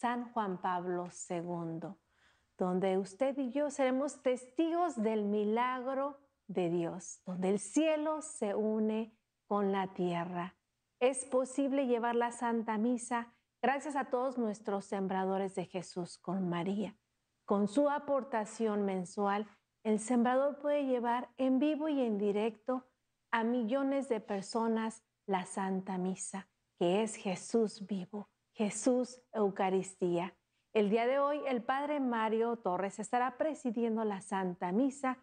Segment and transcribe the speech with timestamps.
[0.00, 1.88] San Juan Pablo II,
[2.56, 9.18] donde usted y yo seremos testigos del milagro de Dios, donde el cielo se une
[9.48, 10.56] con la tierra.
[11.00, 16.96] Es posible llevar la Santa Misa gracias a todos nuestros sembradores de Jesús con María.
[17.44, 19.48] Con su aportación mensual,
[19.82, 22.86] el sembrador puede llevar en vivo y en directo
[23.32, 30.34] a millones de personas la Santa Misa, que es Jesús vivo, Jesús Eucaristía.
[30.72, 35.16] El día de hoy el Padre Mario Torres estará presidiendo la Santa Misa.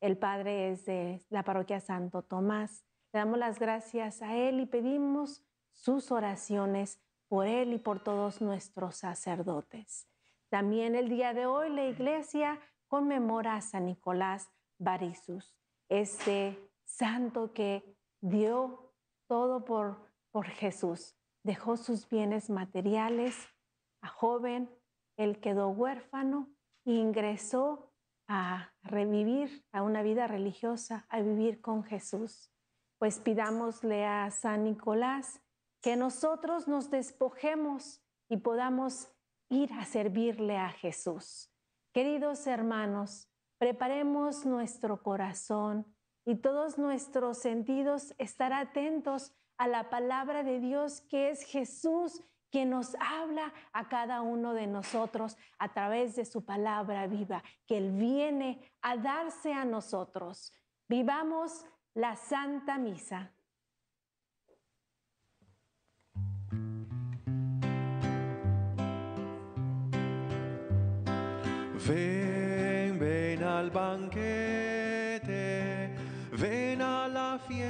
[0.00, 2.84] El Padre es de la parroquia Santo Tomás.
[3.12, 8.42] Le damos las gracias a Él y pedimos sus oraciones por Él y por todos
[8.42, 10.08] nuestros sacerdotes.
[10.48, 12.58] También el día de hoy la iglesia
[12.88, 15.54] conmemora a San Nicolás Barisus,
[15.88, 18.92] este santo que dio
[19.28, 21.16] todo por, por Jesús.
[21.44, 23.36] Dejó sus bienes materiales
[24.00, 24.70] a joven,
[25.16, 26.48] él quedó huérfano
[26.84, 27.92] e ingresó
[28.28, 32.52] a revivir a una vida religiosa, a vivir con Jesús.
[32.98, 35.42] Pues pidámosle a San Nicolás
[35.80, 39.10] que nosotros nos despojemos y podamos
[39.48, 41.52] ir a servirle a Jesús.
[41.92, 43.28] Queridos hermanos,
[43.58, 45.94] preparemos nuestro corazón
[46.24, 52.70] y todos nuestros sentidos estar atentos a la palabra de Dios que es Jesús quien
[52.70, 57.92] nos habla a cada uno de nosotros a través de su palabra viva, que Él
[57.92, 60.52] viene a darse a nosotros.
[60.88, 63.32] Vivamos la Santa Misa.
[71.86, 74.51] Ven, ven al banquete,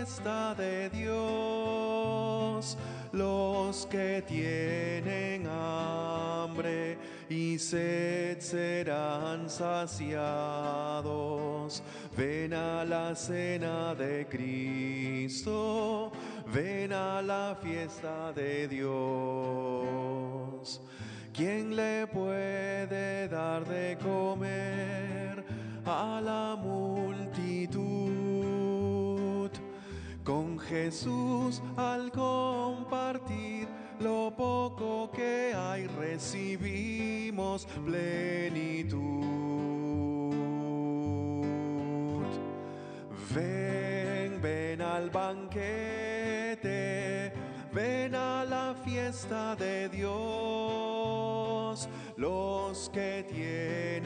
[0.02, 2.76] fiesta de Dios.
[3.12, 11.04] Los que tienen hambre y sed serán saciados.
[12.16, 16.10] Ven a la cena de Cristo,
[16.52, 18.90] ven a la fiesta de Dios.
[21.32, 25.44] ¿Quién le puede dar de comer
[25.86, 28.01] a la multitud?
[30.72, 33.68] Jesús al compartir
[34.00, 39.02] lo poco que hay recibimos plenitud.
[43.34, 46.64] Ven, ven al banquete,
[47.70, 51.86] ven a la fiesta de Dios.
[52.16, 54.01] Los que tienen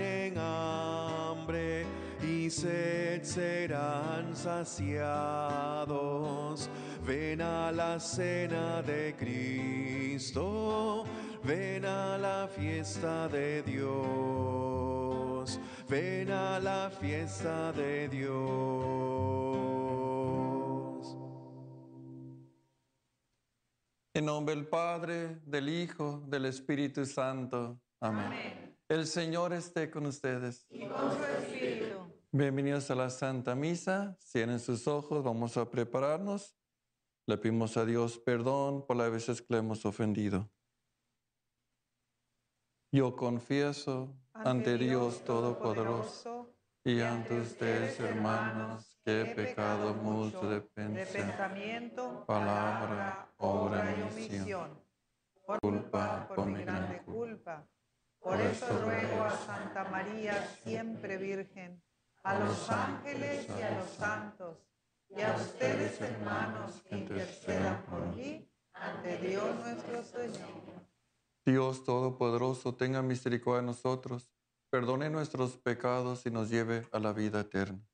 [2.46, 5.90] y sed serán saciados.
[7.04, 11.04] Ven a la cena de Cristo,
[11.42, 15.58] ven a la fiesta de Dios,
[15.88, 18.36] ven a la fiesta de Dios.
[24.14, 27.80] En nombre del Padre, del Hijo, del Espíritu Santo.
[28.00, 28.76] Amén.
[28.88, 30.64] El Señor esté con ustedes.
[30.70, 31.35] Y con su.
[32.38, 34.14] Bienvenidos a la Santa Misa.
[34.20, 36.54] Cierren sus ojos, vamos a prepararnos.
[37.26, 40.46] Le pedimos a Dios perdón por las veces que le hemos ofendido.
[42.92, 46.52] Yo confieso ante Dios Todopoderoso
[46.84, 54.78] y ante ustedes, hermanos, que he pecado mucho de pensamiento, palabra, obra y omisión.
[55.46, 57.66] Por culpa, por mi grande culpa.
[58.18, 61.82] Por eso ruego a Santa María, siempre Virgen,
[62.26, 64.56] a los ángeles y a los santos,
[65.08, 70.66] y a ustedes, hermanos, que intercedan por mí ante Dios nuestro Señor.
[71.44, 74.32] Dios Todopoderoso, tenga misericordia de nosotros,
[74.70, 77.86] perdone nuestros pecados y nos lleve a la vida eterna.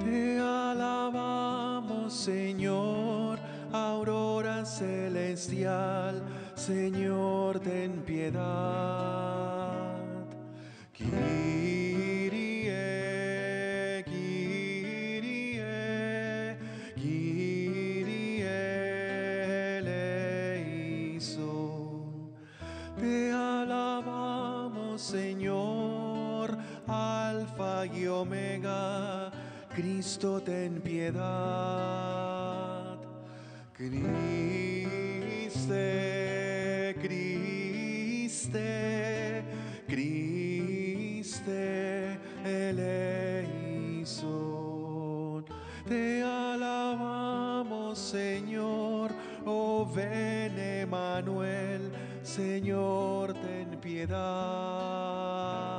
[0.00, 3.38] Te alabamos, Señor,
[3.72, 6.20] aurora celestial,
[6.56, 9.06] Señor, ten piedad.
[10.92, 11.85] Kyrie,
[28.16, 29.30] Omega,
[29.74, 31.26] Cristo ten piedad.
[33.74, 34.16] Criste,
[37.02, 38.64] Criste,
[39.86, 41.46] Criste
[42.42, 43.76] eleison.
[45.86, 49.12] Te alabamos, Señor,
[49.44, 51.92] oh ven Emanuel,
[52.22, 55.75] Señor, ten piedad.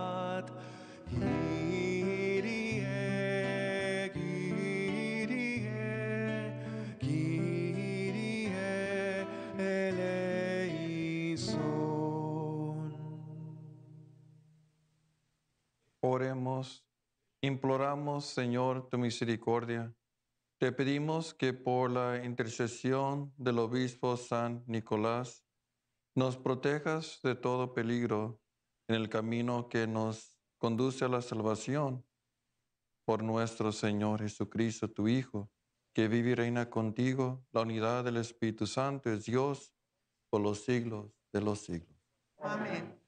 [17.47, 19.93] Imploramos, Señor, tu misericordia.
[20.59, 25.45] Te pedimos que por la intercesión del obispo San Nicolás
[26.15, 28.41] nos protejas de todo peligro
[28.87, 32.05] en el camino que nos conduce a la salvación.
[33.05, 35.49] Por nuestro Señor Jesucristo, tu Hijo,
[35.93, 39.73] que vive y reina contigo, la unidad del Espíritu Santo es Dios
[40.29, 41.97] por los siglos de los siglos.
[42.39, 43.06] Amén.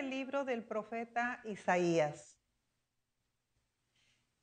[0.00, 2.38] Del libro del profeta Isaías.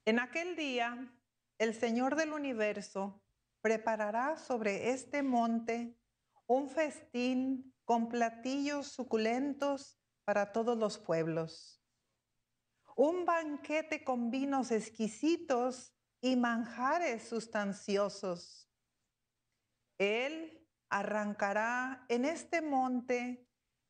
[0.06, 1.12] En aquel día,
[1.58, 3.24] el Señor del universo
[3.62, 6.00] preparará sobre este monte
[6.46, 11.84] un festín con platillos suculentos para todos los pueblos.
[12.96, 18.70] Un banquete con vinos exquisitos y manjares sustanciosos.
[19.98, 23.47] Él arrancará en este monte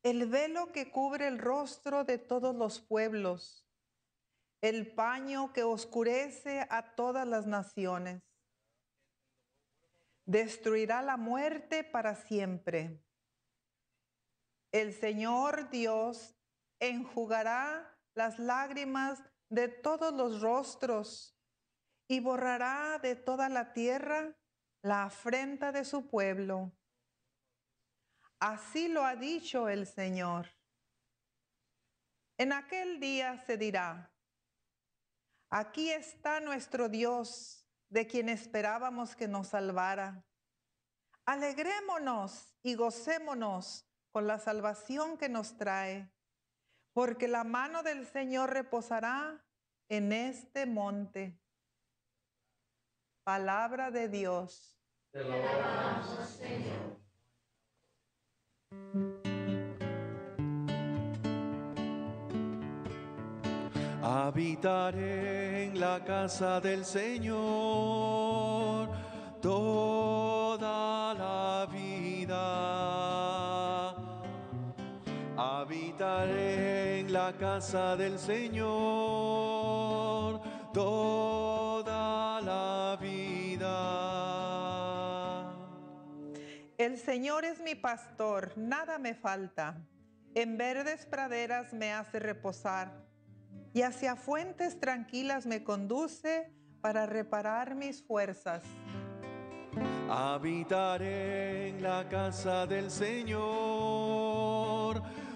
[0.08, 3.68] el velo que cubre el rostro de todos los pueblos,
[4.62, 8.22] el paño que oscurece a todas las naciones.
[10.24, 13.04] Destruirá la muerte para siempre.
[14.72, 16.34] El Señor Dios
[16.80, 21.36] enjugará las lágrimas de todos los rostros
[22.08, 24.34] y borrará de toda la tierra
[24.82, 26.72] la afrenta de su pueblo.
[28.40, 30.46] Así lo ha dicho el Señor.
[32.36, 34.12] En aquel día se dirá,
[35.50, 40.24] aquí está nuestro Dios, de quien esperábamos que nos salvara.
[41.24, 46.08] Alegrémonos y gocémonos con la salvación que nos trae,
[46.92, 49.44] porque la mano del Señor reposará
[49.88, 51.40] en este monte.
[53.24, 54.76] Palabra de Dios.
[55.10, 55.34] Te lo
[56.24, 57.07] Señor.
[64.02, 67.38] Habitaré en la casa del Señor
[69.42, 72.36] toda la vida.
[75.36, 78.68] Habitaré en la casa del Señor
[80.72, 81.37] toda
[86.78, 89.84] El Señor es mi pastor, nada me falta.
[90.36, 93.04] En verdes praderas me hace reposar
[93.74, 98.62] y hacia fuentes tranquilas me conduce para reparar mis fuerzas.
[100.08, 103.42] Habitaré en la casa del Señor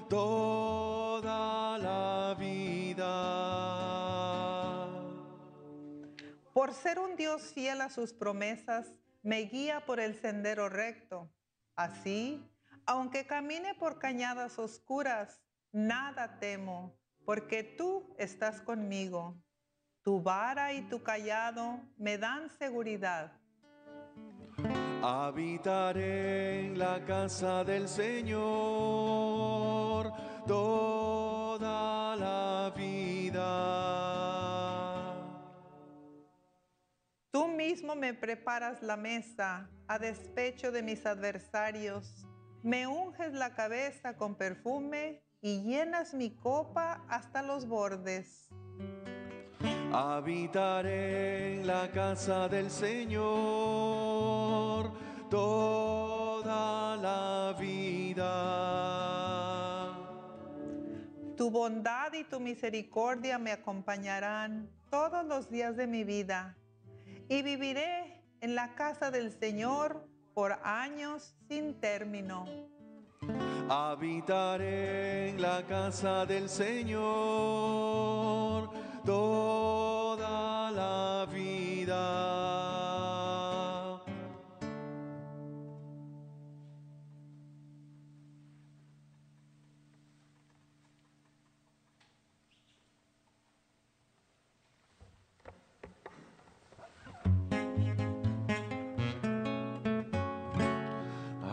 [0.09, 3.03] toda la vida.
[6.53, 8.93] Por ser un Dios fiel a sus promesas,
[9.23, 11.33] me guía por el sendero recto.
[11.77, 12.45] Así,
[12.87, 15.41] aunque camine por cañadas oscuras,
[15.73, 19.41] nada temo porque tú estás conmigo.
[20.03, 23.33] Tu vara y tu callado me dan seguridad.
[25.03, 28.43] Habitaré en la casa del Señor
[30.47, 34.12] toda la vida.
[37.67, 42.27] Mismo me preparas la mesa a despecho de mis adversarios.
[42.65, 48.49] Me unges la cabeza con perfume y llenas mi copa hasta los bordes.
[49.93, 53.23] Habitaré en la casa del Señor
[55.31, 58.25] toda la vida.
[61.37, 66.57] Tu bondad y tu misericordia me acompañarán todos los días de mi vida
[67.33, 72.45] y viviré en la casa del Señor por años sin término.
[73.71, 77.01] Habitaré en la casa del Señor
[79.07, 82.72] toda la vida.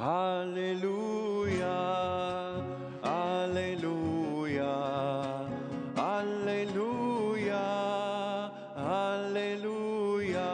[0.10, 1.70] Aleluya,
[3.04, 4.74] aleluya,
[5.96, 7.68] aleluya,
[8.76, 10.50] aleluya.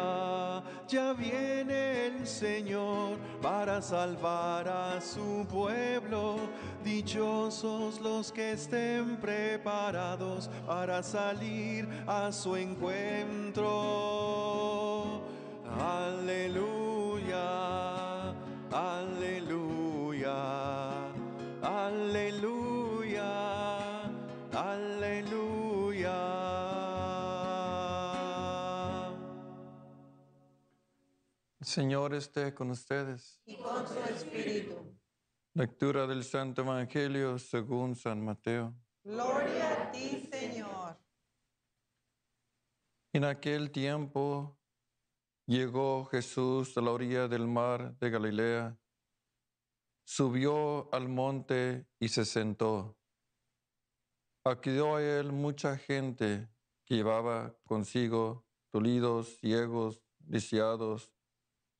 [0.89, 6.35] Ya viene el Señor para salvar a su pueblo.
[6.83, 13.63] Dichosos los que estén preparados para salir a su encuentro.
[15.79, 17.45] Aleluya,
[18.69, 19.14] aleluya,
[21.75, 23.31] aleluya,
[24.53, 26.15] aleluya.
[31.59, 33.41] El Señor esté con ustedes.
[33.45, 34.95] Y con su espíritu.
[35.53, 38.73] Lectura del Santo Evangelio según San Mateo.
[39.03, 40.97] Gloria a ti, Señor.
[43.13, 44.57] En aquel tiempo
[45.45, 48.77] llegó Jesús a la orilla del mar de Galilea,
[50.05, 52.97] subió al monte y se sentó.
[54.45, 56.49] Acudió a él mucha gente
[56.85, 61.11] que llevaba consigo dolidos, ciegos, lisiados,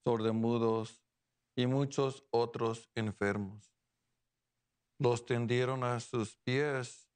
[0.03, 1.03] sordomudos
[1.55, 3.75] y muchos otros enfermos.
[4.97, 7.09] Los tendieron a sus pies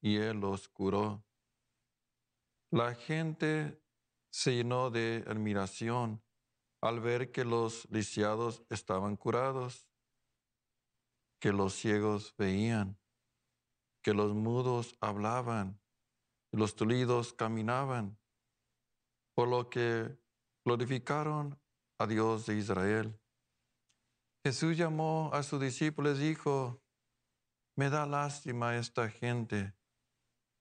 [0.00, 1.24] y él los curó.
[2.70, 3.82] La gente
[4.30, 6.22] se llenó de admiración
[6.82, 9.85] al ver que los lisiados estaban curados,
[11.46, 12.98] que los ciegos veían,
[14.02, 15.80] que los mudos hablaban,
[16.50, 18.18] los tulidos caminaban,
[19.32, 20.18] por lo que
[20.64, 21.56] glorificaron
[22.00, 23.20] a Dios de Israel.
[24.44, 26.82] Jesús llamó a sus discípulos y dijo,
[27.76, 29.72] me da lástima esta gente,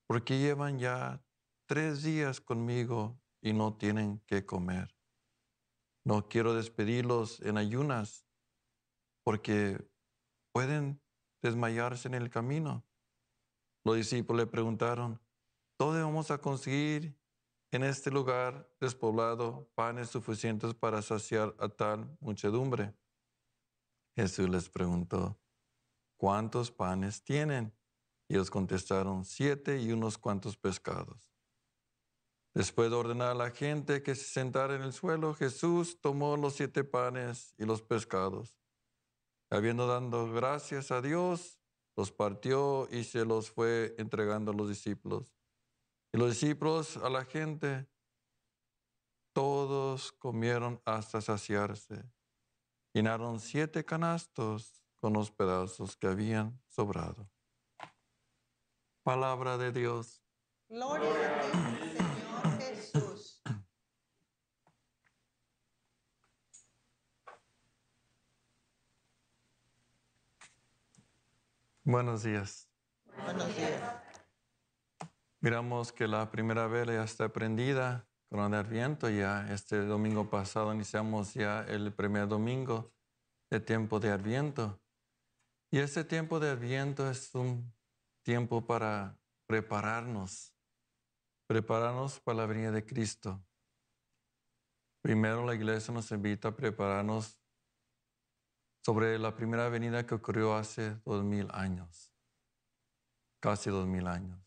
[0.07, 1.25] porque llevan ya
[1.67, 4.95] tres días conmigo y no tienen que comer.
[6.05, 8.27] No quiero despedirlos en ayunas,
[9.23, 9.83] porque
[10.55, 11.01] pueden
[11.41, 12.85] desmayarse en el camino.
[13.83, 15.19] Los discípulos le preguntaron,
[15.77, 17.19] ¿dónde vamos a conseguir
[17.71, 22.93] en este lugar despoblado panes suficientes para saciar a tal muchedumbre?
[24.15, 25.37] Jesús les preguntó,
[26.15, 27.73] ¿cuántos panes tienen?
[28.29, 31.33] Y ellos contestaron, siete y unos cuantos pescados.
[32.53, 36.55] Después de ordenar a la gente que se sentara en el suelo, Jesús tomó los
[36.55, 38.57] siete panes y los pescados.
[39.49, 41.59] Habiendo dado gracias a Dios,
[41.95, 45.35] los partió y se los fue entregando a los discípulos.
[46.11, 47.87] Y los discípulos a la gente,
[49.33, 52.03] todos comieron hasta saciarse.
[52.93, 57.29] Llenaron siete canastos con los pedazos que habían sobrado.
[59.03, 60.23] Palabra de Dios.
[60.69, 63.41] Gloria a ti, Señor Jesús.
[71.87, 72.67] Buenos días.
[73.25, 73.79] Buenos días.
[75.39, 79.07] Miramos que la primera vela ya está prendida con el Adviento.
[79.07, 82.91] Ya este domingo pasado iniciamos ya el primer domingo
[83.51, 84.81] de tiempo de Adviento.
[85.69, 87.71] Y este tiempo de Adviento es un
[88.23, 90.55] tiempo para prepararnos,
[91.45, 93.45] prepararnos para la venida de Cristo.
[95.03, 97.39] Primero la iglesia nos invita a prepararnos
[98.85, 102.13] sobre la primera venida que ocurrió hace dos mil años,
[103.39, 104.39] casi dos mil años,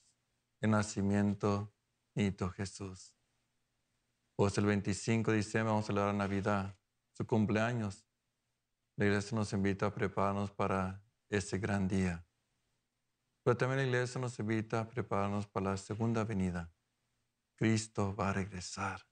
[0.61, 1.75] el nacimiento
[2.15, 3.17] de Jesús.
[4.37, 6.79] Pues el 25 de diciembre vamos a celebrar Navidad,
[7.17, 8.07] su cumpleaños.
[8.97, 12.25] La iglesia nos invita a prepararnos para ese gran día.
[13.43, 16.73] Pero también la iglesia nos invita a prepararnos para la segunda venida.
[17.57, 19.05] Cristo va a regresar.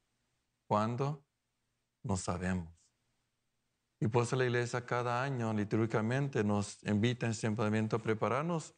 [0.68, 1.26] ¿Cuándo?
[2.04, 2.75] No sabemos.
[3.98, 8.74] Y por eso la iglesia cada año litúrgicamente nos invita en ese a prepararnos.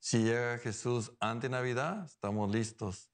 [0.00, 3.10] Si llega Jesús ante Navidad, estamos listos.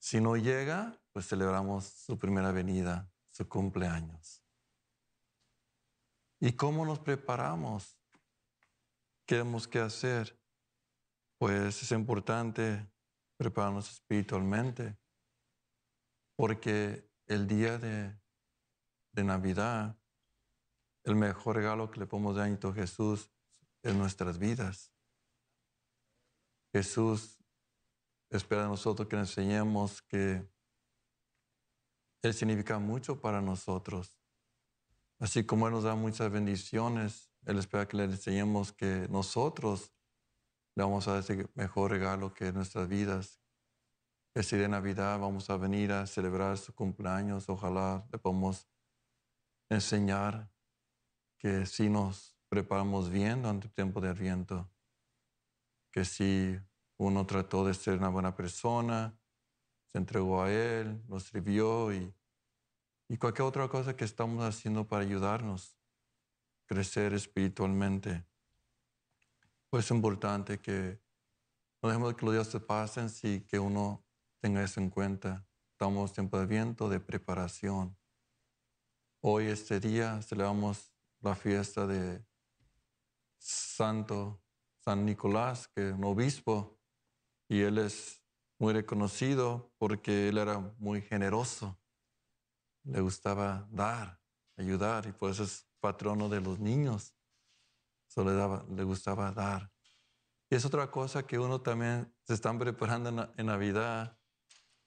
[0.00, 4.42] Si no llega, pues celebramos su primera venida, su cumpleaños.
[6.40, 7.96] ¿Y cómo nos preparamos?
[9.26, 10.36] ¿Qué tenemos que hacer?
[11.38, 12.90] Pues es importante
[13.36, 14.98] prepararnos espiritualmente,
[16.36, 18.21] porque el día de,
[19.12, 19.96] de Navidad,
[21.04, 23.30] el mejor regalo que le podemos dar a Jesús
[23.82, 24.92] es nuestras vidas.
[26.72, 27.38] Jesús
[28.30, 30.48] espera de nosotros que le enseñemos que
[32.22, 34.18] Él significa mucho para nosotros.
[35.18, 39.92] Así como Él nos da muchas bendiciones, Él espera que le enseñemos que nosotros
[40.74, 43.40] le vamos a dar ese mejor regalo que nuestras vidas.
[44.34, 47.50] Ese día de Navidad vamos a venir a celebrar su cumpleaños.
[47.50, 48.66] Ojalá le podamos
[49.74, 50.50] enseñar
[51.38, 54.70] que sí nos preparamos bien durante el tiempo de Adviento,
[55.90, 56.58] que sí
[56.98, 59.18] uno trató de ser una buena persona,
[59.86, 62.14] se entregó a Él, nos sirvió y,
[63.08, 65.76] y cualquier otra cosa que estamos haciendo para ayudarnos
[66.62, 68.24] a crecer espiritualmente.
[69.68, 71.00] Pues es importante que
[71.82, 74.04] no dejemos que los días se pasen sin que uno
[74.40, 75.46] tenga eso en cuenta.
[75.72, 77.96] Estamos en tiempo de viento, de preparación.
[79.24, 82.26] Hoy, este día, celebramos la fiesta de
[83.38, 84.42] Santo
[84.80, 86.76] San Nicolás, que es un obispo,
[87.48, 88.20] y él es
[88.58, 91.78] muy reconocido porque él era muy generoso.
[92.82, 94.20] Le gustaba dar,
[94.56, 97.14] ayudar, y por eso es patrono de los niños.
[98.08, 99.70] Solo le, daba, le gustaba dar.
[100.50, 104.18] Y es otra cosa que uno también se están preparando en, Navidad.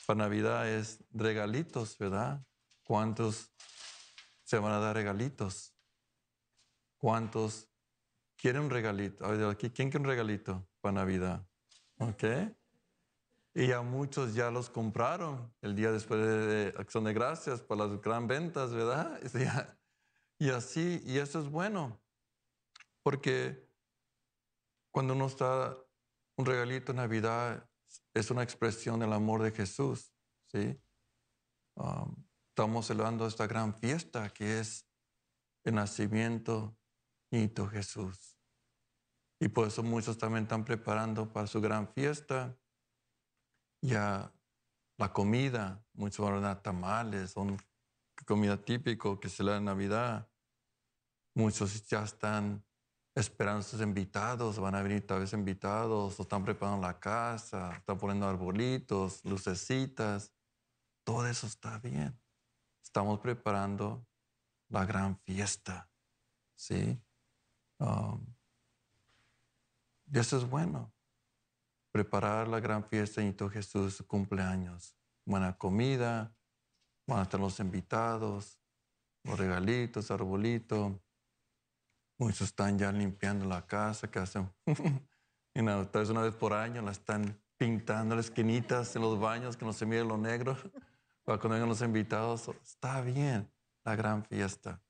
[0.05, 2.45] Para Navidad es regalitos, ¿verdad?
[2.83, 3.53] ¿Cuántos
[4.45, 5.75] se van a dar regalitos?
[6.97, 7.67] ¿Cuántos
[8.37, 9.25] quieren un regalito?
[9.57, 11.45] ¿quién quiere un regalito para Navidad?
[11.97, 12.23] ¿Ok?
[13.53, 18.01] Y ya muchos ya los compraron el día después de Acción de Gracias para las
[18.01, 19.19] gran ventas, ¿verdad?
[20.37, 21.97] Y así, y eso es bueno,
[23.01, 23.69] porque
[24.91, 25.77] cuando uno está
[26.35, 27.69] un regalito en Navidad,
[28.13, 30.13] es una expresión del amor de Jesús,
[30.47, 30.77] ¿sí?
[31.75, 32.24] Um,
[32.55, 34.87] estamos celebrando esta gran fiesta que es
[35.65, 36.77] el nacimiento
[37.29, 38.39] de Jesús.
[39.41, 42.57] Y por eso muchos también están preparando para su gran fiesta.
[43.81, 44.33] Ya
[44.97, 47.57] la comida, muchos van a tamales, son
[48.25, 50.29] comida típico que se le da en Navidad.
[51.35, 52.63] Muchos ya están
[53.15, 57.97] esperando sus invitados, van a venir tal vez invitados, o están preparando la casa, están
[57.97, 60.31] poniendo arbolitos, lucecitas,
[61.03, 62.17] todo eso está bien.
[62.85, 64.07] Estamos preparando
[64.69, 65.89] la gran fiesta,
[66.55, 67.01] ¿sí?
[67.79, 68.25] Um,
[70.05, 70.93] y eso es bueno,
[71.91, 74.95] preparar la gran fiesta en todo Jesús, cumpleaños,
[75.25, 76.33] buena comida,
[77.07, 78.59] van a estar los invitados,
[79.23, 81.01] los regalitos, arbolito,
[82.17, 84.49] Muchos están ya limpiando la casa, que hacen,
[85.53, 89.57] y tal vez una vez por año la están pintando las esquinitas en los baños,
[89.57, 90.55] que no se mire lo negro,
[91.25, 92.47] para cuando vengan los invitados.
[92.63, 93.51] Está bien
[93.83, 94.81] la gran fiesta.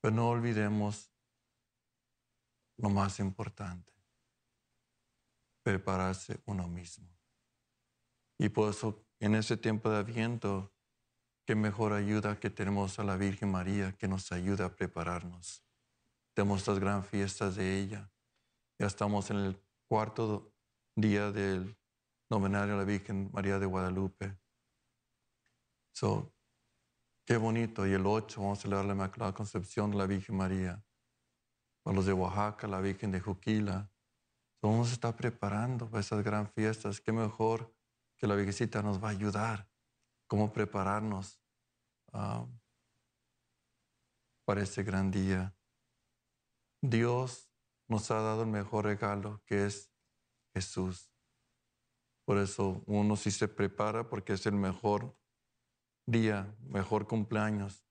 [0.00, 1.12] Pero no olvidemos
[2.78, 3.92] lo más importante,
[5.62, 7.06] prepararse uno mismo.
[8.38, 10.72] Y por eso en ese tiempo de Adviento
[11.46, 15.62] qué mejor ayuda que tenemos a la Virgen María que nos ayuda a prepararnos.
[16.34, 18.10] Tenemos estas gran fiestas de ella.
[18.78, 20.54] Ya estamos en el cuarto
[20.96, 21.76] día del
[22.30, 24.38] novenario a la Virgen María de Guadalupe.
[25.92, 26.32] So,
[27.26, 27.86] qué bonito.
[27.86, 30.84] Y el 8 vamos a celebrar la Inmaculada Concepción de la Virgen María.
[31.82, 33.90] Para los de Oaxaca, la Virgen de Juquila.
[34.60, 37.00] So, vamos a estar preparando para esas gran fiestas.
[37.00, 37.74] Qué mejor
[38.16, 39.68] que la Virgencita nos va a ayudar.
[40.26, 41.40] Cómo prepararnos
[42.12, 42.46] Ah,
[44.44, 45.56] para este gran día.
[46.82, 47.48] Dios
[47.88, 49.92] nos ha dado el mejor regalo que es
[50.54, 51.12] Jesús.
[52.24, 55.16] Por eso uno sí se prepara porque es el mejor
[56.06, 57.84] día, mejor cumpleaños,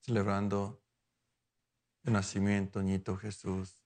[0.00, 0.82] celebrando
[2.04, 3.82] el nacimiento, Niño Jesús.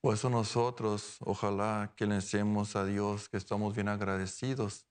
[0.00, 4.86] Por eso nosotros, ojalá que le enseñemos a Dios que estamos bien agradecidos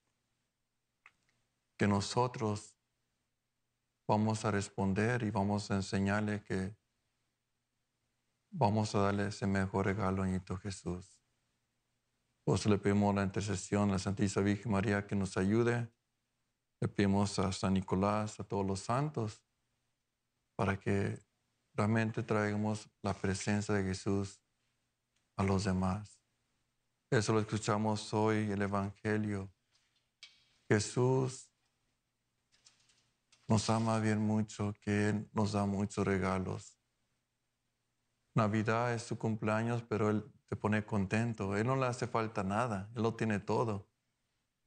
[1.81, 2.77] que nosotros
[4.07, 6.75] vamos a responder y vamos a enseñarle que
[8.51, 11.19] vamos a darle ese mejor regalo a Jesús.
[12.43, 15.91] Por eso le pedimos la intercesión a la Santísima Virgen María que nos ayude.
[16.81, 19.43] Le pedimos a San Nicolás, a todos los santos,
[20.55, 21.19] para que
[21.75, 24.41] realmente traigamos la presencia de Jesús
[25.37, 26.19] a los demás.
[27.11, 29.53] Eso lo escuchamos hoy, el Evangelio.
[30.67, 31.51] Jesús
[33.47, 36.79] nos ama bien mucho, que Él nos da muchos regalos.
[38.33, 41.55] Navidad es su cumpleaños, pero Él te pone contento.
[41.55, 43.90] Él no le hace falta nada, Él lo tiene todo.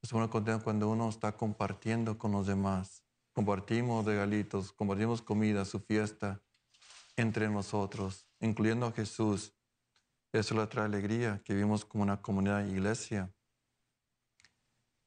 [0.04, 3.02] Se pone contento cuando uno está compartiendo con los demás.
[3.32, 6.42] Compartimos regalitos, compartimos comida, su fiesta
[7.16, 9.56] entre nosotros, incluyendo a Jesús.
[10.30, 13.34] Eso le trae alegría, que vivimos como una comunidad iglesia.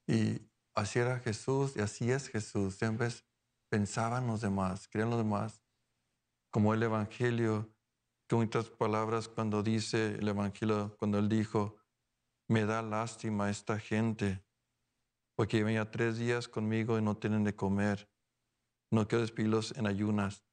[0.07, 0.41] Y
[0.73, 2.75] así era Jesús y así es Jesús.
[2.75, 3.23] Siempre es
[3.69, 5.62] pensaban los demás, creían los demás,
[6.49, 7.71] como el Evangelio,
[8.27, 11.77] con otras palabras cuando dice el Evangelio, cuando él dijo,
[12.47, 14.46] me da lástima esta gente,
[15.38, 18.10] porque venía tres días conmigo y no tienen de comer.
[18.89, 20.43] No quiero despedirlos en ayunas,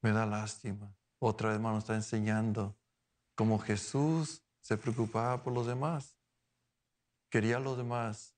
[0.00, 0.94] Me da lástima.
[1.18, 2.78] Otra vez, hermano, está enseñando
[3.34, 6.16] cómo Jesús se preocupaba por los demás.
[7.28, 8.36] Quería a los demás.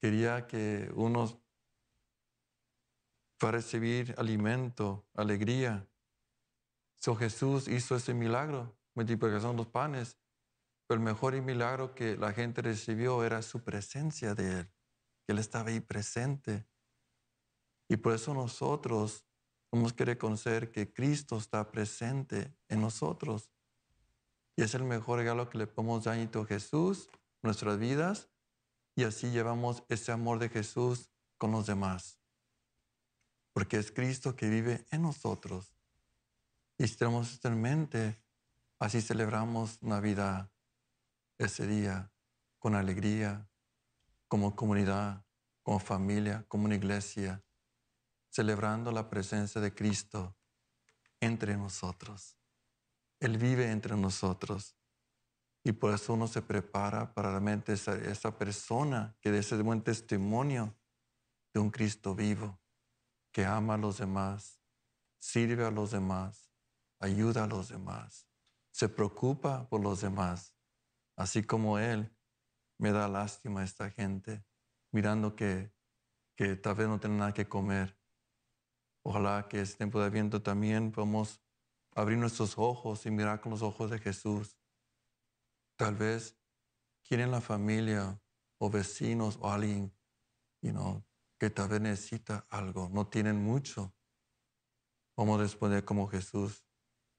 [0.00, 1.38] Quería que unos
[3.38, 5.88] para recibir alimento, alegría.
[6.96, 10.18] So Jesús hizo ese milagro, multiplicación de los panes.
[10.86, 14.72] Pero el mejor milagro que la gente recibió era su presencia de Él,
[15.26, 16.66] que Él estaba ahí presente.
[17.88, 19.24] Y por eso nosotros
[19.70, 23.50] tenemos que reconocer que Cristo está presente en nosotros.
[24.56, 27.08] Y es el mejor regalo que le podemos dar a Jesús,
[27.42, 28.28] nuestras vidas,
[28.94, 32.20] y así llevamos ese amor de Jesús con los demás.
[33.52, 35.74] Porque es Cristo que vive en nosotros.
[36.78, 38.22] Y si tenemos esto en mente,
[38.78, 40.53] así celebramos Navidad
[41.38, 42.12] ese día
[42.58, 43.48] con alegría,
[44.28, 45.24] como comunidad,
[45.62, 47.44] como familia, como una iglesia,
[48.30, 50.36] celebrando la presencia de Cristo
[51.20, 52.36] entre nosotros.
[53.20, 54.76] Él vive entre nosotros.
[55.62, 59.82] Y por eso uno se prepara para realmente esa, esa persona que dé ese buen
[59.82, 60.76] testimonio
[61.54, 62.60] de un Cristo vivo,
[63.32, 64.60] que ama a los demás,
[65.18, 66.50] sirve a los demás,
[66.98, 68.26] ayuda a los demás,
[68.72, 70.53] se preocupa por los demás,
[71.16, 72.14] así como Él
[72.78, 74.44] me da lástima esta gente,
[74.92, 75.72] mirando que,
[76.36, 77.98] que tal vez no tienen nada que comer.
[79.04, 81.42] Ojalá que este tiempo de viento también podamos
[81.94, 84.58] abrir nuestros ojos y mirar con los ojos de Jesús.
[85.76, 86.38] Tal vez
[87.02, 88.20] quieren la familia
[88.58, 89.94] o vecinos o alguien
[90.64, 91.04] you know,
[91.38, 93.94] que tal vez necesita algo, no tienen mucho.
[95.16, 96.64] Vamos a responder como Jesús.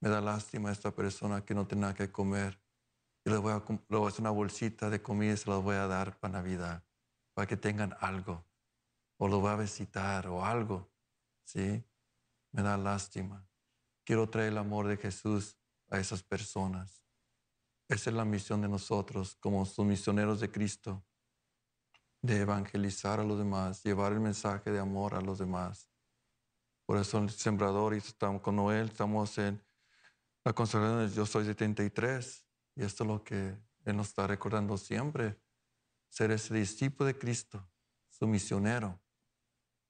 [0.02, 2.60] Me da lástima esta persona que no tiene nada que comer.
[3.26, 5.58] Y le voy, a, le voy a hacer una bolsita de comida y se la
[5.58, 6.84] voy a dar para Navidad,
[7.34, 8.46] para que tengan algo.
[9.18, 10.92] O lo voy a visitar o algo.
[11.44, 11.84] ¿Sí?
[12.52, 13.48] Me da lástima.
[14.04, 15.58] Quiero traer el amor de Jesús
[15.90, 17.04] a esas personas.
[17.90, 21.04] Esa es la misión de nosotros como sus misioneros de Cristo,
[22.22, 25.90] de evangelizar a los demás, llevar el mensaje de amor a los demás.
[26.86, 29.64] Por eso el sembrador y estamos con Noel, estamos en
[30.44, 32.45] la consagración de Yo Soy 73
[32.76, 35.40] y esto es lo que Él nos está recordando siempre,
[36.10, 37.70] ser ese discípulo de Cristo,
[38.10, 39.02] su misionero,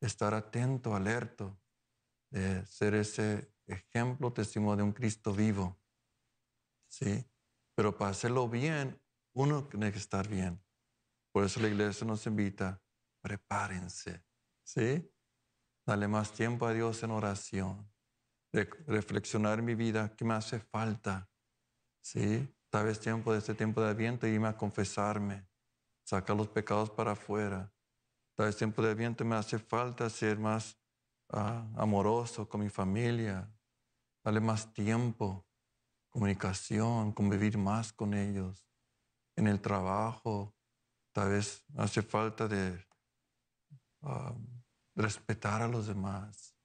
[0.01, 1.59] estar atento, alerto,
[2.29, 5.79] de ser ese ejemplo, testimonio de un Cristo vivo.
[6.87, 7.25] ¿Sí?
[7.75, 9.01] Pero para hacerlo bien,
[9.33, 10.63] uno tiene que estar bien.
[11.31, 12.81] Por eso la iglesia nos invita,
[13.21, 14.23] prepárense.
[14.63, 15.11] ¿Sí?
[15.85, 17.91] Dale más tiempo a Dios en oración.
[18.51, 21.29] Reflexionar mi vida, qué me hace falta.
[22.01, 22.54] ¿Sí?
[22.83, 25.47] Vez tiempo de este tiempo de Adviento irme a confesarme,
[26.03, 27.71] sacar los pecados para afuera.
[28.37, 30.77] Vez tiempo de Adviento me hace falta ser más
[31.29, 33.49] ah, amoroso con mi familia,
[34.25, 35.45] Dale más tiempo,
[36.09, 38.67] comunicación, convivir más con ellos.
[39.35, 40.55] En el trabajo,
[41.13, 42.83] tal vez hace falta de
[44.01, 44.63] um,
[44.95, 46.55] respetar a los demás.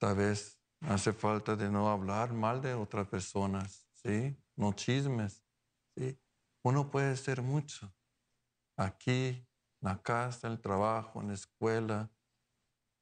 [0.00, 4.36] Tal vez hace falta de no hablar mal de otras personas, ¿sí?
[4.56, 5.44] No chismes.
[6.66, 7.94] Uno puede ser mucho.
[8.76, 9.46] Aquí, en
[9.82, 12.10] la casa, en el trabajo, en la escuela,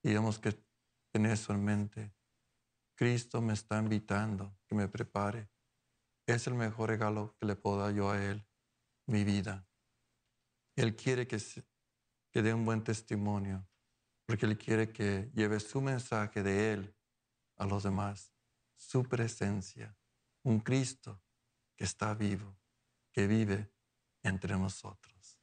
[0.03, 0.63] y tenemos que
[1.13, 2.15] tener eso en mente.
[2.95, 5.49] Cristo me está invitando que me prepare.
[6.27, 8.47] Es el mejor regalo que le puedo dar yo a Él,
[9.07, 9.67] mi vida.
[10.77, 11.39] Él quiere que,
[12.31, 13.67] que dé un buen testimonio,
[14.27, 16.97] porque Él quiere que lleve su mensaje de Él
[17.57, 18.33] a los demás,
[18.77, 19.97] su presencia,
[20.43, 21.24] un Cristo
[21.77, 22.57] que está vivo,
[23.13, 23.71] que vive
[24.23, 25.39] entre nosotros.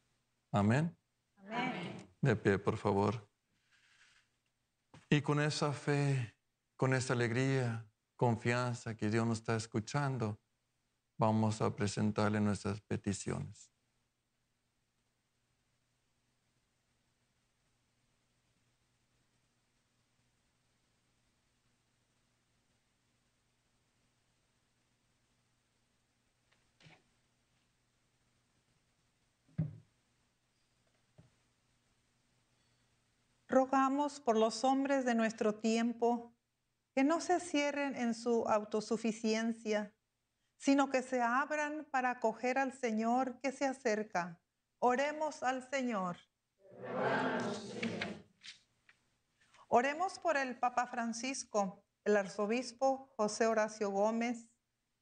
[0.52, 0.98] Amén.
[1.38, 2.10] Amén.
[2.22, 3.30] De pie, por favor.
[5.10, 6.36] Y con esa fe
[6.82, 10.42] con esa alegría, confianza que Dios nos está escuchando,
[11.16, 13.72] vamos a presentarle nuestras peticiones.
[33.52, 36.34] Rogamos por los hombres de nuestro tiempo
[36.96, 39.94] que no se cierren en su autosuficiencia,
[40.56, 44.42] sino que se abran para acoger al Señor que se acerca.
[44.80, 46.16] Oremos al Señor.
[49.68, 54.48] Oremos por el Papa Francisco, el arzobispo José Horacio Gómez,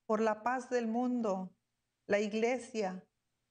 [0.07, 1.55] por la paz del mundo,
[2.07, 3.07] la iglesia,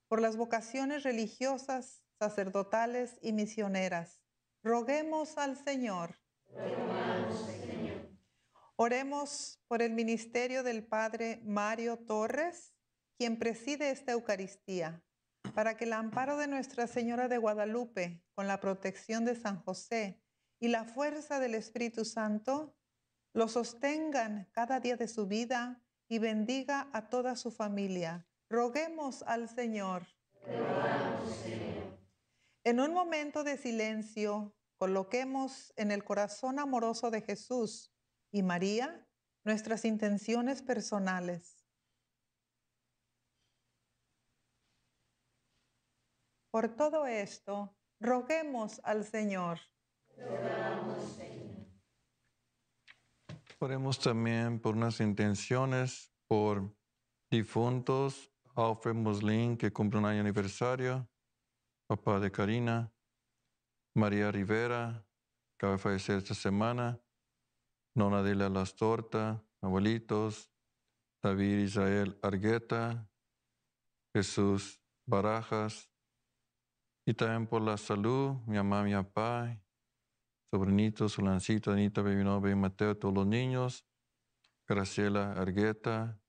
[0.08, 4.27] por las vocaciones religiosas, sacerdotales y misioneras.
[4.62, 6.16] Roguemos al Señor.
[8.76, 12.74] Oremos por el ministerio del Padre Mario Torres,
[13.16, 15.02] quien preside esta Eucaristía,
[15.54, 20.22] para que el amparo de Nuestra Señora de Guadalupe, con la protección de San José
[20.60, 22.76] y la fuerza del Espíritu Santo,
[23.34, 28.26] lo sostengan cada día de su vida y bendiga a toda su familia.
[28.48, 30.06] Roguemos al Señor.
[32.68, 37.90] En un momento de silencio, coloquemos en el corazón amoroso de Jesús
[38.30, 39.08] y María
[39.42, 41.64] nuestras intenciones personales.
[46.50, 49.60] Por todo esto, roguemos al Señor.
[53.60, 56.76] Oremos también por unas intenciones, por
[57.30, 61.08] difuntos, Alfred Muslin, que cumple un año aniversario,
[61.88, 62.92] papá de Karina,
[63.94, 65.06] María Rivera,
[65.58, 67.00] que va a fallecer esta semana,
[67.96, 70.52] Nona Delia Las Torta, abuelitos,
[71.22, 73.10] David Israel Argueta,
[74.14, 75.90] Jesús Barajas,
[77.06, 79.58] y también por la salud, mi mamá, mi papá,
[80.52, 83.86] sobrinitos, Solancito, Anita, Bebinova y Mateo, todos los niños,
[84.68, 86.20] Graciela Argueta,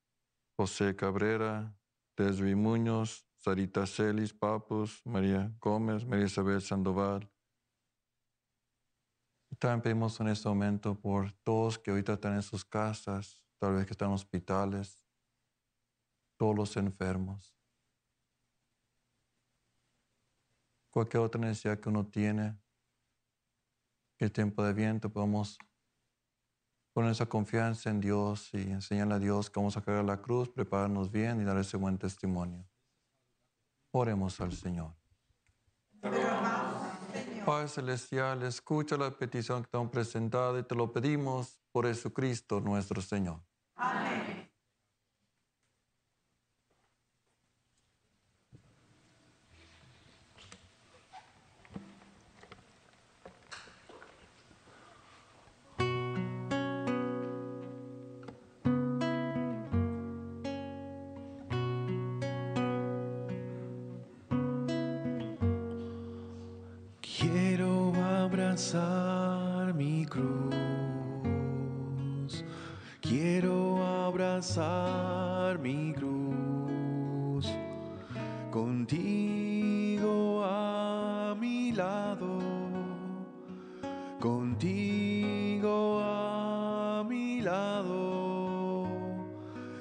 [0.57, 1.77] José Cabrera,
[2.17, 7.27] Desvi Muñoz, Sarita Celis, Papus, María Gómez, María Isabel Sandoval.
[9.57, 13.87] También pedimos en este momento por todos que ahorita están en sus casas, tal vez
[13.87, 15.03] que están en hospitales,
[16.37, 17.57] todos los enfermos.
[20.91, 22.55] Cualquier otra necesidad que uno tiene,
[24.15, 25.57] que el tiempo de viento podamos
[26.93, 30.49] poner esa confianza en Dios y enseñarle a Dios que vamos a cargar la cruz,
[30.49, 32.69] prepararnos bien y dar ese buen testimonio.
[33.91, 34.93] Oremos al Señor.
[37.45, 42.59] Padre Celestial, escucha la petición que te han presentado y te lo pedimos por Jesucristo
[42.59, 43.41] nuestro Señor.
[43.75, 44.18] Amén.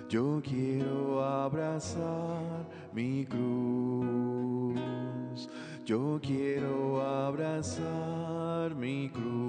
[0.08, 4.80] Yo quiero abrazar mi cruz.
[5.84, 9.47] Yo quiero abrazar mi cruz.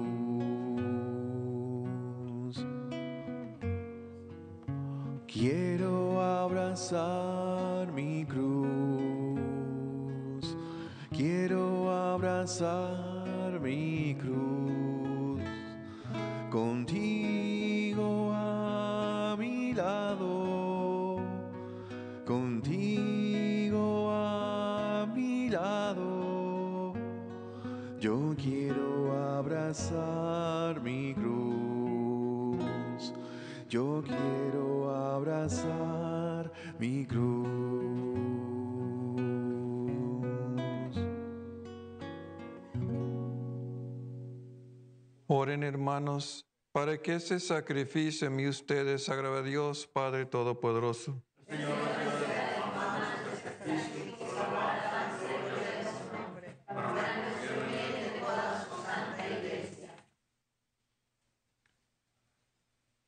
[47.20, 51.22] Ese sacrificio en mí ustedes agrade a Dios Padre Todopoderoso.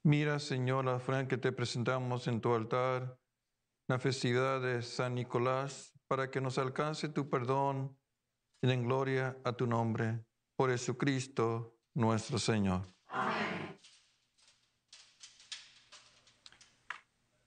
[0.04, 3.18] Mira, Señor, la ofrenda que te presentamos en tu altar,
[3.88, 7.96] la festividad de San Nicolás, para que nos alcance tu perdón
[8.60, 10.22] y den gloria a tu nombre,
[10.54, 12.82] por Jesucristo nuestro Señor.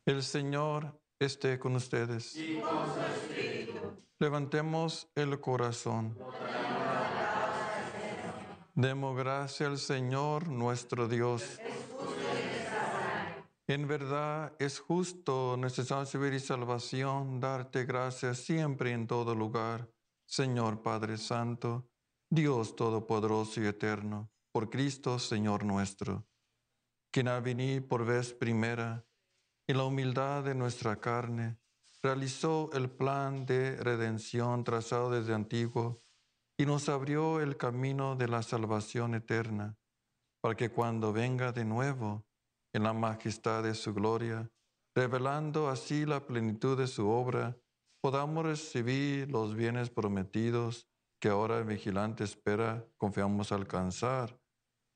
[0.06, 2.38] El Señor esté con ustedes.
[4.20, 6.15] Levantemos el corazón.
[8.76, 11.60] Demos gracias al Señor nuestro Dios.
[13.65, 19.89] En verdad es justo, necesario servir y salvación, darte gracias siempre y en todo lugar,
[20.28, 21.89] Señor Padre Santo,
[22.30, 26.28] Dios Todopoderoso y Eterno, por Cristo Señor nuestro,
[27.12, 29.04] quien al venir por vez primera,
[29.67, 31.58] en la humildad de nuestra carne,
[32.04, 36.04] realizó el plan de redención trazado desde antiguo
[36.58, 39.78] y nos abrió el camino de la salvación eterna,
[40.41, 42.25] para que cuando venga de nuevo
[42.73, 44.51] en la majestad de su gloria,
[44.95, 47.58] revelando así la plenitud de su obra,
[48.01, 50.88] podamos recibir los bienes prometidos
[51.19, 54.39] que ahora el vigilante espera, confiamos alcanzar.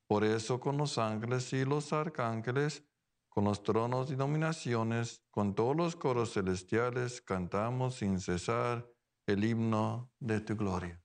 [0.07, 2.83] Por eso con los ángeles y los arcángeles,
[3.29, 8.85] con los tronos y dominaciones, con todos los coros celestiales, cantamos sin cesar
[9.27, 10.99] el himno de tu gloria.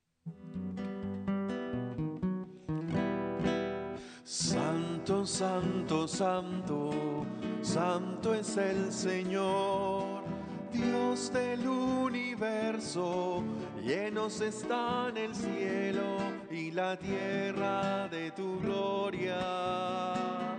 [4.25, 7.27] Santo, santo, santo,
[7.61, 10.25] santo es el Señor,
[10.73, 13.45] Dios del universo,
[13.83, 16.17] llenos están el cielo
[16.51, 20.54] y la tierra de tu gloria.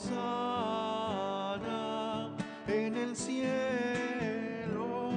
[0.00, 0.30] Hosana
[2.68, 5.10] en el cielo,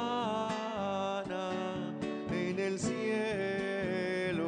[2.32, 4.48] en el cielo.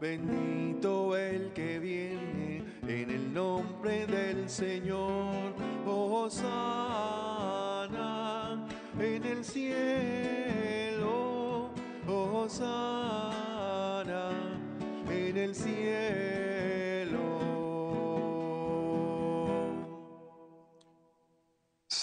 [0.00, 5.54] Bendito el que viene en el nombre del Señor.
[5.86, 6.56] Hosana
[8.98, 9.76] en el cielo.
[12.08, 12.95] Hosana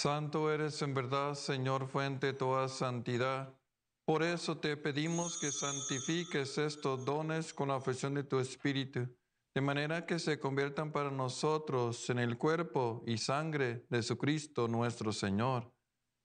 [0.04, 3.58] Santo eres en verdad, Señor, fuente de toda santidad.
[4.04, 9.08] Por eso te pedimos que santifiques estos dones con la afección de tu Espíritu,
[9.54, 15.10] de manera que se conviertan para nosotros en el cuerpo y sangre de Jesucristo nuestro
[15.10, 15.72] Señor,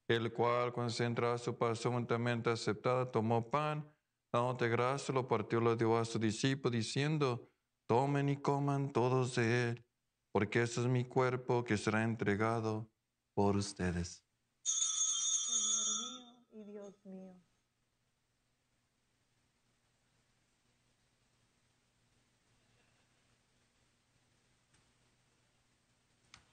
[0.09, 3.89] el cual, a su pasión juntamente aceptada, tomó pan,
[4.33, 7.47] dándote gracia, lo partió, lo dio a su discípulo, diciendo,
[7.87, 9.85] tomen y coman todos de él,
[10.33, 12.89] porque este es mi cuerpo que será entregado
[13.39, 14.21] por ustedes.
[14.63, 17.33] Señor mío y Dios mío.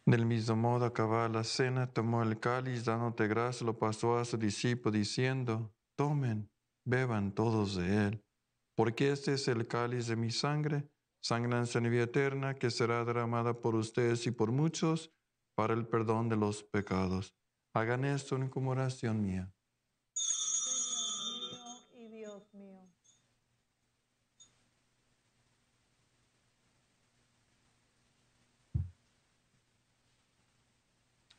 [0.05, 4.37] Del mismo modo, acabada la cena, tomó el cáliz, dándote gracia, lo pasó a su
[4.37, 6.49] discípulo, diciendo, tomen,
[6.85, 8.25] beban todos de él,
[8.77, 10.89] porque este es el cáliz de mi sangre,
[11.21, 15.16] sangre en vida eterna, que será derramada por ustedes y por muchos
[15.57, 17.35] para el perdón de los pecados.
[17.73, 19.51] Hagan esto en conmemoración mía.
[20.13, 22.81] Señor mío y Dios mío.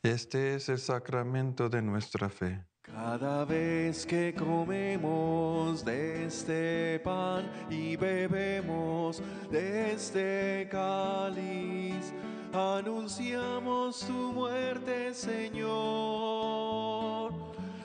[0.02, 2.64] Este es el sacramento de nuestra fe.
[2.82, 12.14] Cada vez que comemos de este pan y bebemos de este cáliz,
[12.52, 15.72] anunciamos tu muerte, Señor,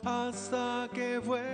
[0.04, 1.54] hasta que vuelvas.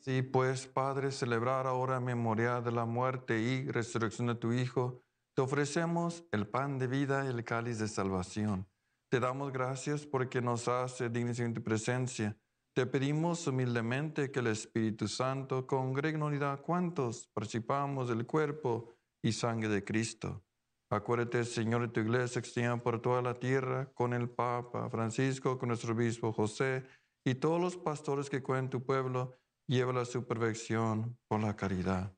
[0.00, 5.02] Sí, pues, Padre, celebrar ahora memoria de la muerte y resurrección de tu Hijo,
[5.34, 8.66] te ofrecemos el pan de vida y el cáliz de salvación.
[9.10, 12.36] Te damos gracias porque nos hace dignos en tu presencia.
[12.78, 19.32] Te pedimos humildemente que el Espíritu Santo congregue en unidad cuantos participamos del cuerpo y
[19.32, 20.44] sangre de Cristo.
[20.88, 25.70] Acuérdate, Señor, de tu iglesia extendida por toda la tierra, con el Papa Francisco, con
[25.70, 26.84] nuestro obispo José
[27.26, 29.34] y todos los pastores que cuentan tu pueblo,
[29.66, 32.14] lleva a su perfección por la caridad.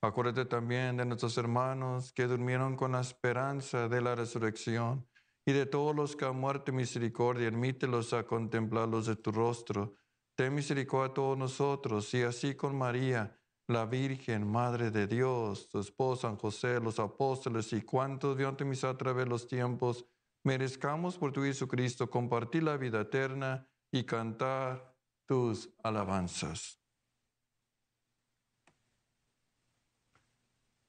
[0.00, 5.06] Acuérdate también de nuestros hermanos que durmieron con la esperanza de la resurrección
[5.46, 9.96] y de todos los que han muerto misericordia, admítelos a contemplarlos de tu rostro.
[10.36, 15.78] Ten misericordia a todos nosotros y así con María, la Virgen, Madre de Dios, tu
[15.78, 20.04] esposo San José, los apóstoles y cuantos tu misa a través de los tiempos,
[20.44, 24.94] merezcamos por tu Jesucristo compartir la vida eterna y cantar
[25.26, 26.80] tus alabanzas.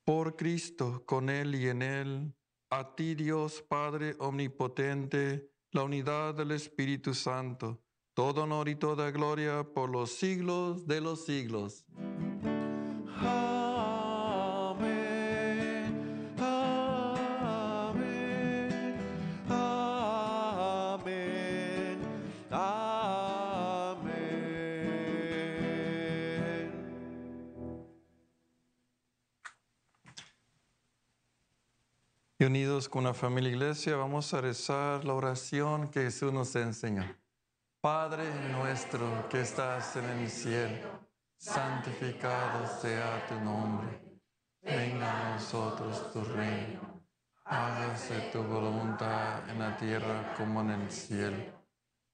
[0.03, 2.35] Por Cristo, con Él y en Él,
[2.77, 7.81] a ti Dios Padre Omnipotente, la unidad del Espíritu Santo,
[8.13, 11.85] todo honor y toda gloria por los siglos de los siglos.
[32.45, 37.03] Unidos con la familia iglesia, vamos a rezar la oración que Jesús nos enseñó.
[37.81, 40.87] Padre nuestro que estás en el cielo,
[41.37, 43.99] santificado sea tu nombre.
[44.61, 47.03] Venga a nosotros tu reino.
[47.45, 51.43] Hágase tu voluntad en la tierra como en el cielo.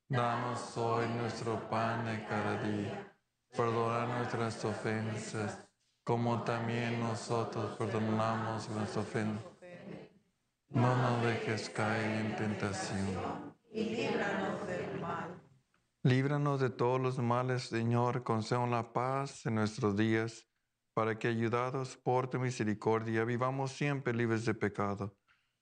[0.07, 3.13] Danos hoy nuestro pan de cada día.
[3.55, 5.67] Perdona nuestras nuestras ofensas,
[6.05, 9.50] como también nosotros perdonamos nuestras ofensas.
[10.71, 13.55] No nos dejes caer en tentación.
[13.73, 15.41] y líbranos del mal.
[16.03, 20.47] Líbranos de todos los males, Señor, concédanos la paz en nuestros días,
[20.93, 25.15] para que, ayudados por tu misericordia, vivamos siempre libres de pecado.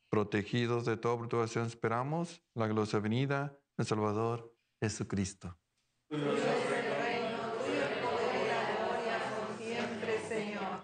[0.09, 5.57] Protegidos de toda perturbación, esperamos la gloriosa venida del Salvador Jesucristo.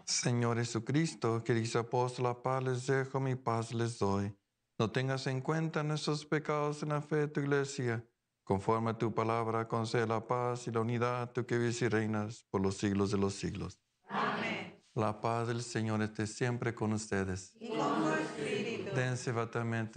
[0.05, 0.57] Señor.
[0.57, 4.35] Jesucristo, que dice apóstol, la paz les dejo, mi paz les doy.
[4.77, 8.05] No tengas en cuenta nuestros pecados en la fe de tu iglesia.
[8.43, 12.45] Conforme a tu palabra, concede la paz y la unidad, tú que vives y reinas
[12.51, 13.79] por los siglos de los siglos.
[14.07, 14.83] Amén.
[14.93, 17.55] La paz del Señor esté siempre con ustedes.
[17.59, 18.95] Y con tu espíritu.
[18.95, 19.31] Dense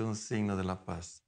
[0.03, 1.28] un signo de la paz.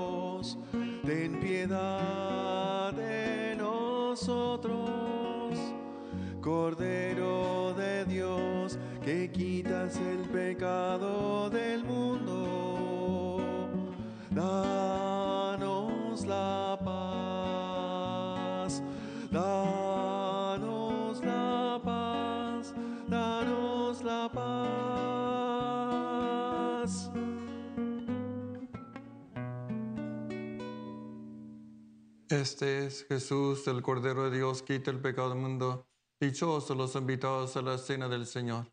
[1.41, 4.87] piedad de nosotros.
[6.39, 13.39] Cordero de Dios que quitas el pecado del mundo,
[32.41, 35.85] Este es Jesús, el Cordero de Dios, quita el pecado del mundo.
[36.19, 38.65] Dichosos los invitados a la cena del Señor.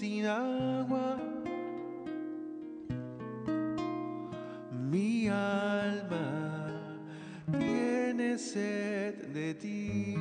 [0.00, 1.18] Sin agua.
[4.90, 6.26] Mi alma
[7.52, 10.19] tiene sed de ti.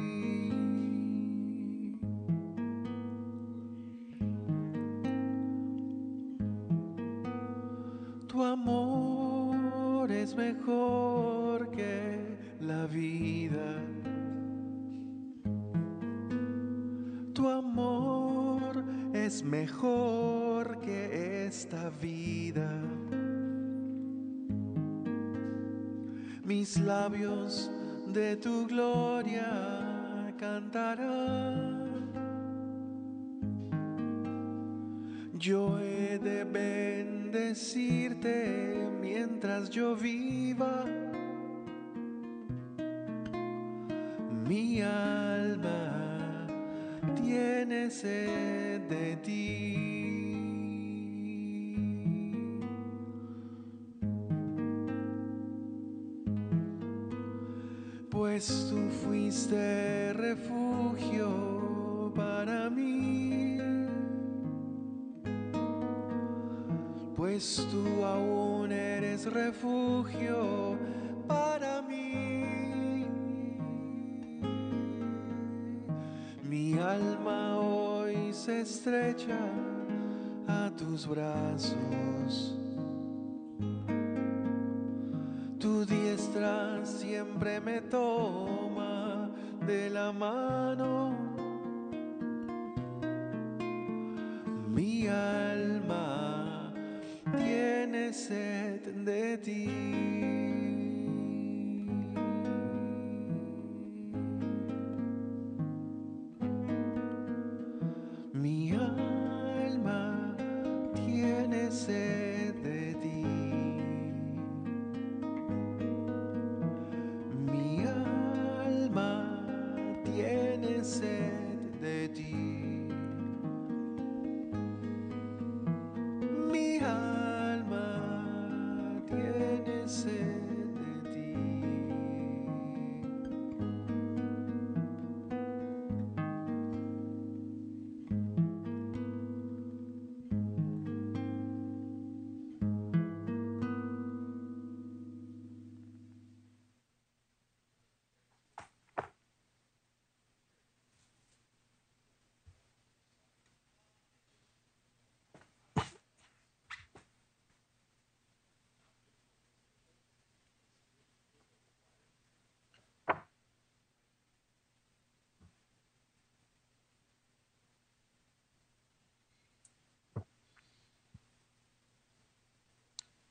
[28.14, 32.10] De tu gloria cantarán.
[35.38, 37.96] Yo he de bendecirte
[39.00, 40.19] mientras yo viva.
[78.50, 79.40] Estrecha
[80.48, 82.56] a tus brazos.
[85.60, 89.30] Tu diestra siempre me toma
[89.66, 91.14] de la mano.
[94.68, 96.74] Mi alma
[97.38, 99.39] tiene sed de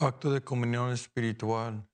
[0.00, 1.90] Acto de comunión espiritual.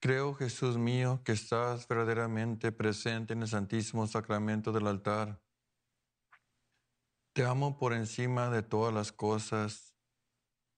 [0.00, 5.42] Creo, Jesús mío, que estás verdaderamente presente en el Santísimo Sacramento del altar.
[7.34, 9.96] Te amo por encima de todas las cosas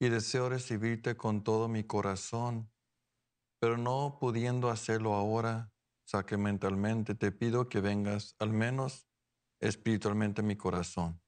[0.00, 2.72] y deseo recibirte con todo mi corazón,
[3.60, 5.74] pero no pudiendo hacerlo ahora
[6.06, 9.06] sacramentalmente, te pido que vengas al menos
[9.60, 11.20] espiritualmente a mi corazón.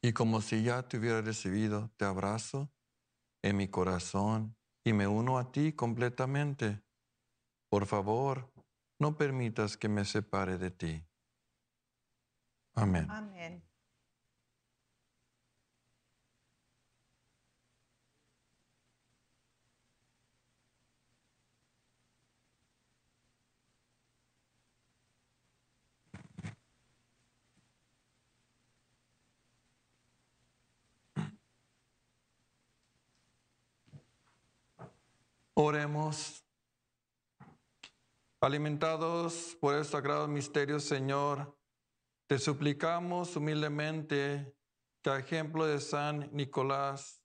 [0.00, 2.72] Y como si ya te hubiera recibido, te abrazo
[3.42, 6.82] en mi corazón y me uno a ti completamente.
[7.68, 8.52] Por favor,
[8.98, 11.06] no permitas que me separe de ti.
[12.74, 13.06] Amén.
[13.10, 13.62] Amén.
[35.54, 36.42] Oremos.
[38.40, 41.56] Alimentados por el sagrado misterio, Señor,
[42.26, 44.56] te suplicamos humildemente
[45.02, 47.22] que a ejemplo de San Nicolás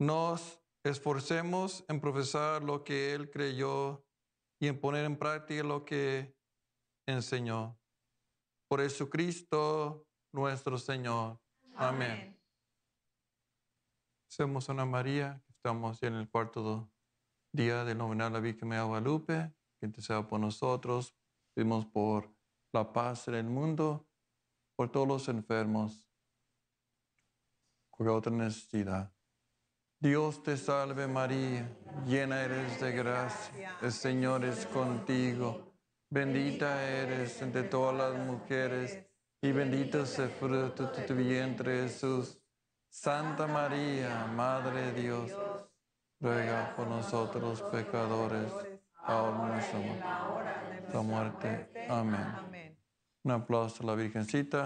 [0.00, 4.04] nos esforcemos en profesar lo que él creyó
[4.58, 6.34] y en poner en práctica lo que
[7.06, 7.78] enseñó.
[8.68, 11.38] Por Jesucristo nuestro Señor.
[11.74, 12.40] Amén.
[14.30, 16.90] Hacemos una María, estamos ya en el cuarto
[17.52, 21.14] día del novenario a la Virgen de Guadalupe, que interceda por nosotros,
[21.54, 22.34] pedimos por
[22.72, 24.08] la paz en el mundo,
[24.74, 26.08] por todos los enfermos,
[27.90, 29.12] cualquier otra necesidad.
[30.00, 31.70] Dios te salve María,
[32.06, 35.74] llena eres de gracia, el Señor es contigo,
[36.10, 38.98] bendita eres entre todas las mujeres
[39.40, 42.38] y bendito es el fruto de tu vientre Jesús.
[42.88, 45.30] Santa María, Madre de Dios,
[46.22, 48.50] ruega por nosotros pecadores,
[48.96, 51.70] ahora en nuestra muerte.
[51.88, 52.20] Amén.
[52.38, 52.78] Amén.
[53.24, 54.62] Un aplauso a la Virgencita.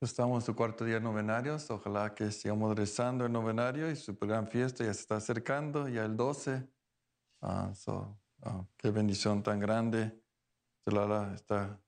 [0.00, 1.70] Estamos en su cuarto día de novenarios.
[1.70, 6.04] Ojalá que sigamos rezando el novenario y su gran fiesta ya se está acercando, ya
[6.04, 6.68] el 12.
[7.40, 10.22] Ah, so, ah, qué bendición tan grande.
[10.84, 11.80] Celebrar esta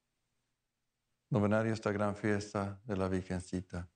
[1.30, 3.88] novenario, esta gran fiesta de la Virgencita.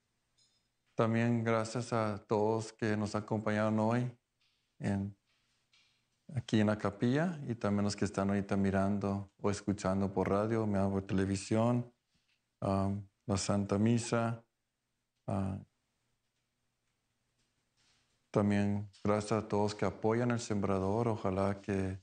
[0.95, 4.17] También gracias a todos que nos acompañaron hoy
[4.79, 5.17] en,
[6.35, 10.67] aquí en la capilla y también los que están ahorita mirando o escuchando por radio,
[10.67, 11.93] me por televisión,
[12.61, 14.45] um, la Santa Misa.
[15.27, 15.59] ah,
[18.31, 21.07] también gracias a todos que apoyan el sembrador.
[21.07, 22.01] Ojalá que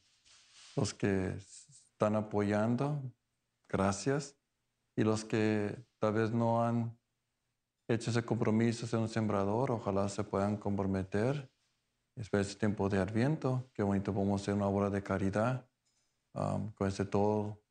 [0.77, 3.01] los que están apoyando,
[3.67, 4.40] gracias.
[4.95, 6.97] Y los que tal vez no han
[7.87, 11.51] hecho ese compromiso de ser un sembrador, ojalá se puedan comprometer.
[12.15, 15.65] Espero este tiempo de Adviento, qué bonito podemos hacer una obra de caridad
[16.33, 17.61] um, con ese todo,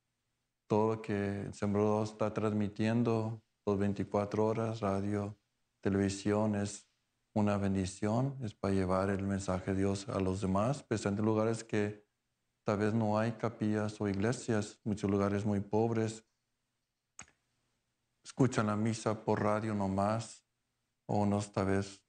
[0.66, 5.38] todo lo que el sembrador está transmitiendo, los 24 horas, radio,
[5.82, 6.88] televisión, es
[7.34, 11.64] una bendición, es para llevar el mensaje de Dios a los demás, especialmente en lugares
[11.64, 12.04] que
[12.64, 16.24] tal vez no hay capillas o iglesias, muchos lugares muy pobres,
[18.22, 20.44] escuchan la misa por radio nomás,
[21.06, 22.02] o unos tal vez,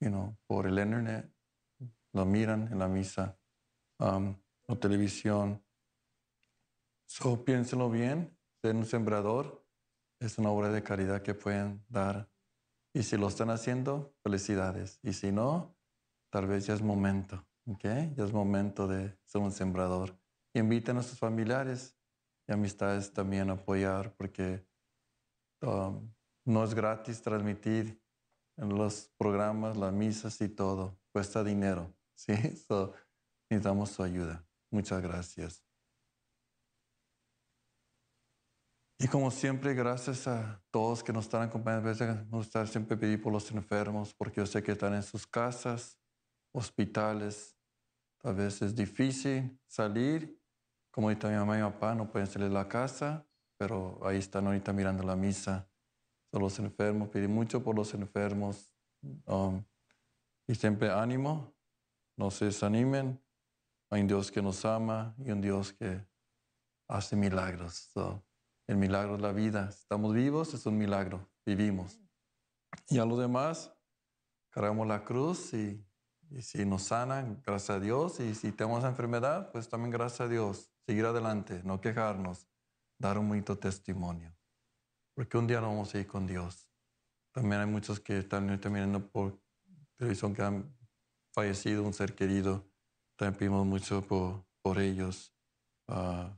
[0.00, 1.32] you know, por el internet,
[2.12, 3.38] lo miran en la misa
[3.98, 4.34] um,
[4.66, 5.62] o televisión.
[7.06, 9.64] So, piénsenlo bien, ser un sembrador
[10.18, 12.30] es una obra de caridad que pueden dar.
[12.92, 14.98] Y si lo están haciendo, felicidades.
[15.02, 15.76] Y si no,
[16.30, 17.84] tal vez ya es momento, ¿ok?
[18.16, 20.18] Ya es momento de ser un sembrador.
[20.54, 21.98] inviten a sus familiares
[22.48, 24.66] y amistades también a apoyar, porque
[25.62, 26.12] um,
[26.44, 28.00] no es gratis transmitir
[28.56, 30.98] en los programas, las misas y todo.
[31.12, 32.34] Cuesta dinero, ¿sí?
[32.56, 32.94] So,
[33.50, 34.46] necesitamos su ayuda.
[34.70, 35.66] Muchas gracias.
[38.98, 41.88] Y como siempre, gracias a todos que nos están acompañando.
[41.88, 45.02] A veces me gusta siempre pedir por los enfermos, porque yo sé que están en
[45.02, 45.98] sus casas,
[46.52, 47.58] hospitales.
[48.22, 50.40] A veces es difícil salir.
[50.90, 53.25] Como ahorita mi mamá y mi papá no pueden salir de la casa,
[53.56, 55.68] pero ahí están ahorita mirando la misa.
[56.30, 58.72] Son los enfermos, pedir mucho por los enfermos.
[59.26, 59.64] Um,
[60.46, 61.54] y siempre ánimo,
[62.16, 63.20] no se desanimen.
[63.90, 66.04] Hay un Dios que nos ama y un Dios que
[66.88, 67.90] hace milagros.
[68.66, 69.68] el milagro de la vida.
[69.68, 71.28] Estamos vivos, es un milagro.
[71.44, 72.00] Vivimos.
[72.88, 73.72] Y a los demás,
[74.50, 75.84] cargamos la cruz y,
[76.30, 78.20] y si nos sanan, gracias a Dios.
[78.20, 80.72] Y si tenemos enfermedad, pues también gracias a Dios.
[80.86, 82.46] Seguir adelante, no quejarnos,
[82.98, 84.34] dar un bonito testimonio.
[85.14, 86.68] Porque un día no vamos a ir con Dios.
[87.32, 89.38] También hay muchos que están mirando por
[89.96, 90.76] televisión que han
[91.32, 92.66] fallecido, un ser querido.
[93.16, 95.34] También pedimos mucho por, por ellos.
[95.88, 96.36] Ah,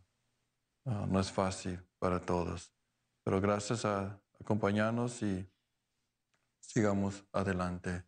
[0.84, 2.72] ah, no es fácil para todos.
[3.24, 5.48] Pero gracias a acompañarnos y
[6.60, 8.04] sigamos adelante.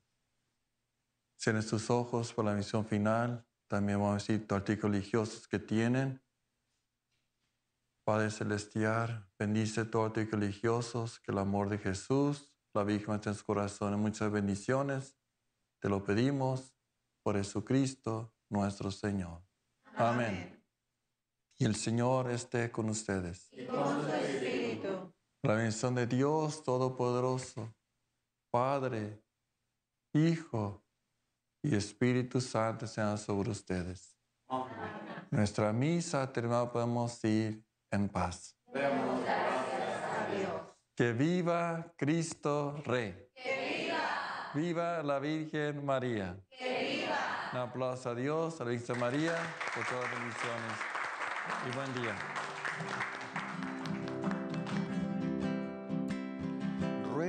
[1.39, 3.47] Cierren sus ojos por la misión final.
[3.67, 6.23] También vamos a decir artículos religiosos que tienen.
[8.05, 13.45] Padre Celestial, bendice todos artículos religiosos, que el amor de Jesús, la Virgen en su
[13.45, 15.17] corazón, muchas bendiciones.
[15.81, 16.75] Te lo pedimos
[17.23, 19.43] por Jesucristo nuestro Señor.
[19.97, 20.63] Amén.
[21.59, 23.49] Y el Señor esté con ustedes.
[23.53, 25.13] Y con su espíritu.
[25.43, 27.75] La bendición de Dios Todopoderoso,
[28.51, 29.23] Padre,
[30.13, 30.83] Hijo
[31.63, 34.17] y Espíritu Santo sean sobre ustedes.
[35.31, 38.57] Nuestra misa terminada, podemos ir en paz.
[38.73, 40.63] Demos gracias a Dios.
[40.95, 43.29] Que viva Cristo Rey.
[43.35, 44.51] Que viva.
[44.55, 46.37] Viva la Virgen María.
[46.51, 47.51] Que viva.
[47.53, 49.35] Un aplauso a Dios, a la Virgen María,
[49.75, 50.73] por todas las bendiciones.
[51.67, 52.15] Y buen día.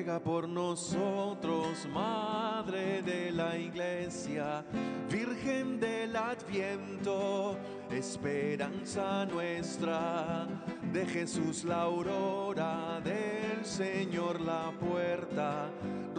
[0.02, 4.66] Ruega por nosotros, Madre de la Iglesia,
[5.12, 7.56] Virgen del Adviento,
[7.92, 10.48] esperanza nuestra,
[10.92, 15.70] de Jesús la aurora, del Señor la puerta.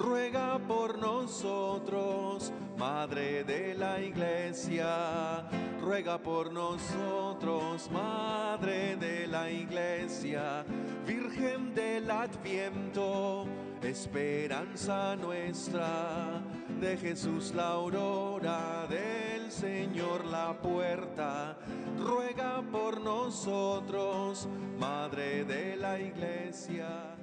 [0.03, 5.49] Ruega por nosotros, Madre de la Iglesia,
[5.81, 10.65] ruega por nosotros, Madre de la Iglesia,
[11.07, 13.47] Virgen del Adviento,
[13.81, 16.43] esperanza nuestra,
[16.81, 21.57] de Jesús la aurora, del Señor la puerta,
[21.97, 24.49] ruega por nosotros,
[24.81, 27.23] Madre de la Iglesia.